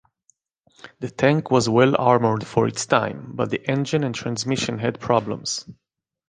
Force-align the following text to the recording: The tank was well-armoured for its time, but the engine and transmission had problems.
The 0.99 1.11
tank 1.11 1.51
was 1.51 1.69
well-armoured 1.69 2.47
for 2.47 2.67
its 2.67 2.87
time, 2.87 3.33
but 3.35 3.51
the 3.51 3.63
engine 3.69 4.03
and 4.03 4.15
transmission 4.15 4.79
had 4.79 4.99
problems. 4.99 5.67